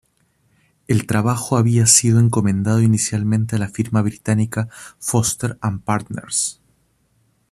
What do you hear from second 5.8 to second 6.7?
Partners.